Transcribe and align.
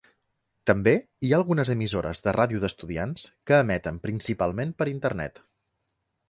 També 0.69 0.93
hi 1.27 1.29
ha 1.33 1.35
algunes 1.37 1.71
emissores 1.73 2.21
de 2.27 2.33
ràdio 2.37 2.61
d'estudiants, 2.63 3.27
que 3.51 3.61
emeten 3.67 4.01
principalment 4.07 4.73
per 4.81 4.89
Internet. 4.95 5.39